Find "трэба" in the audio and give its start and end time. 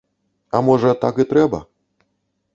1.35-1.59